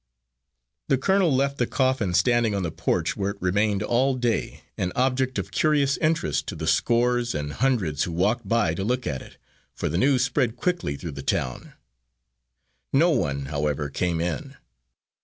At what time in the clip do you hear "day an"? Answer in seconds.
4.15-4.91